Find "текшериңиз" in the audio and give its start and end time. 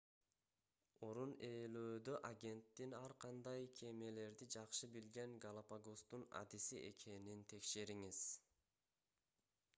7.55-8.25